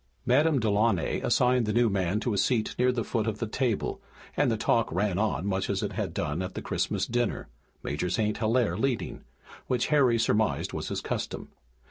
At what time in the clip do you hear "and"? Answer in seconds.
4.35-4.49